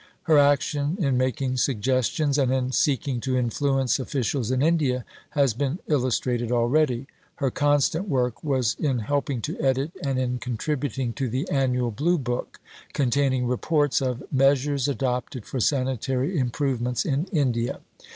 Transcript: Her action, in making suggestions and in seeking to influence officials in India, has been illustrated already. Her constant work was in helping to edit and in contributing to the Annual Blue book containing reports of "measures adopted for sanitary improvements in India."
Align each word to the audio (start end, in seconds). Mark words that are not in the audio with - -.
Her 0.23 0.39
action, 0.39 0.97
in 0.99 1.15
making 1.15 1.57
suggestions 1.57 2.39
and 2.39 2.51
in 2.51 2.71
seeking 2.71 3.19
to 3.19 3.37
influence 3.37 3.99
officials 3.99 4.49
in 4.49 4.63
India, 4.63 5.05
has 5.37 5.53
been 5.53 5.77
illustrated 5.85 6.51
already. 6.51 7.05
Her 7.35 7.51
constant 7.51 8.09
work 8.09 8.43
was 8.43 8.75
in 8.79 8.97
helping 8.97 9.43
to 9.43 9.59
edit 9.59 9.91
and 10.03 10.17
in 10.17 10.39
contributing 10.39 11.13
to 11.13 11.29
the 11.29 11.47
Annual 11.51 11.91
Blue 11.91 12.17
book 12.17 12.59
containing 12.93 13.45
reports 13.45 14.01
of 14.01 14.23
"measures 14.33 14.87
adopted 14.87 15.45
for 15.45 15.59
sanitary 15.59 16.35
improvements 16.39 17.05
in 17.05 17.25
India." 17.25 17.79